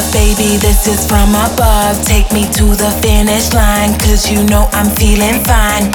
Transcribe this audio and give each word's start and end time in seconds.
Love, 0.00 0.12
baby, 0.14 0.56
this 0.56 0.86
is 0.86 1.06
from 1.06 1.28
above. 1.34 2.02
Take 2.06 2.32
me 2.32 2.48
to 2.56 2.64
the 2.72 2.88
finish 3.02 3.52
line, 3.52 3.92
cause 3.98 4.30
you 4.30 4.42
know 4.44 4.66
I'm 4.72 4.88
feeling 4.96 5.44
fine. 5.44 5.92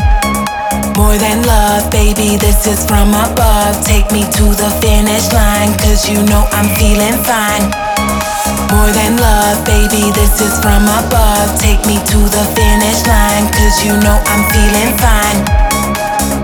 More 0.94 1.18
than 1.18 1.42
love, 1.42 1.90
baby, 1.90 2.38
this 2.38 2.68
is 2.68 2.86
from 2.86 3.10
above. 3.10 3.84
Take 3.84 4.12
me 4.12 4.22
to 4.22 4.46
the 4.62 4.70
finish 4.80 5.34
line, 5.34 5.74
cause 5.80 6.08
you 6.08 6.22
know 6.22 6.46
I'm 6.54 6.70
feeling 6.78 7.18
fine. 7.26 7.66
More 8.70 8.94
than 8.94 9.18
love, 9.18 9.66
baby, 9.66 10.14
this 10.14 10.40
is 10.40 10.54
from 10.62 10.86
above. 10.86 11.58
Take 11.58 11.82
me 11.88 11.98
to 11.98 12.20
the 12.30 12.46
finish 12.54 13.02
line, 13.10 13.50
cause 13.58 13.84
you 13.84 13.98
know 14.06 14.22
I'm 14.30 14.46
feeling 14.54 14.94
fine. 15.02 15.65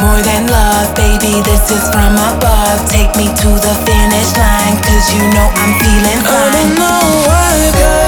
More 0.02 0.22
than 0.26 0.48
love, 0.50 0.96
baby, 0.96 1.42
this 1.46 1.70
is 1.70 1.86
from 1.94 2.18
above. 2.18 2.90
Take 2.90 3.14
me 3.16 3.30
to 3.30 3.50
the 3.62 3.74
finish 3.86 4.34
line, 4.34 4.82
cause 4.82 5.14
you 5.14 5.22
know 5.30 5.48
I'm 5.62 5.74
feeling 5.78 6.22
fine. 6.26 6.42
I 6.42 6.58
don't 6.58 6.74
know 6.74 7.06
why, 7.30 7.54
girl, 7.78 8.01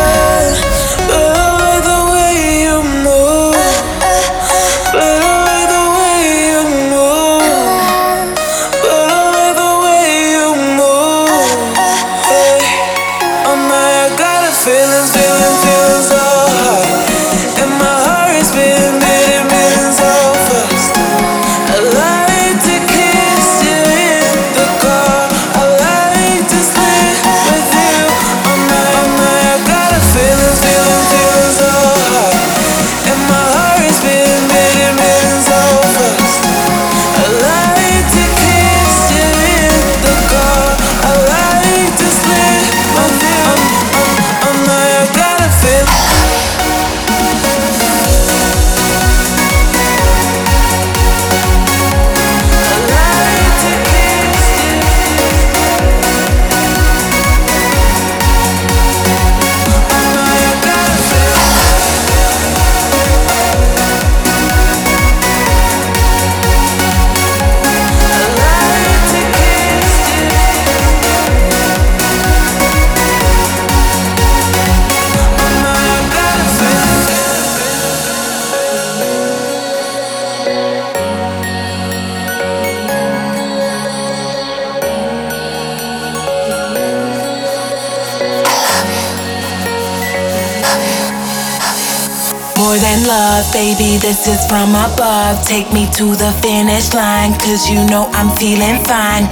More 92.57 92.77
than 92.77 93.03
love, 93.07 93.51
baby, 93.51 93.97
this 93.97 94.27
is 94.27 94.45
from 94.47 94.75
above. 94.75 95.41
Take 95.45 95.71
me 95.73 95.89
to 95.97 96.15
the 96.15 96.31
finish 96.41 96.93
line, 96.93 97.33
cause 97.39 97.69
you 97.69 97.81
know 97.89 98.09
I'm 98.13 98.29
feeling 98.37 98.83
fine. 98.85 99.25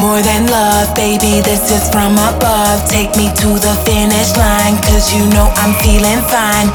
More 0.00 0.22
than 0.22 0.46
love, 0.46 0.94
baby, 0.94 1.40
this 1.42 1.70
is 1.70 1.88
from 1.90 2.14
above. 2.18 2.88
Take 2.88 3.14
me 3.16 3.30
to 3.42 3.50
the 3.58 3.74
finish 3.86 4.34
line, 4.36 4.78
cause 4.82 5.12
you 5.14 5.26
know 5.34 5.50
I'm 5.58 5.74
feeling 5.82 6.22
fine. 6.30 6.70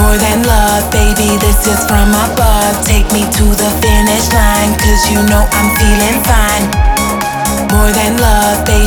More 0.00 0.16
than 0.18 0.42
love, 0.44 0.90
baby, 0.92 1.36
this 1.40 1.66
is 1.66 1.80
from 1.88 2.12
above. 2.12 2.74
Take 2.84 3.08
me 3.12 3.24
to 3.24 3.44
the 3.56 3.70
finish 3.80 4.26
line, 4.32 4.72
cause 4.80 5.02
you 5.10 5.20
know 5.28 5.44
I'm 5.56 5.68
feeling 5.80 6.18
fine. 6.24 6.64
More 7.72 7.90
than 7.92 8.16
love, 8.20 8.64
baby, 8.64 8.83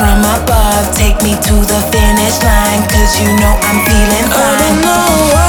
from 0.00 0.24
above. 0.24 0.96
Take 0.96 1.20
me 1.20 1.36
to 1.36 1.56
the 1.68 1.80
finish 1.92 2.40
line, 2.40 2.82
cause 2.88 3.20
you 3.20 3.28
know 3.36 3.52
I'm 3.68 3.78
feeling 3.84 4.28
oh, 4.32 4.40
fine. 4.40 4.80
why, 4.80 5.39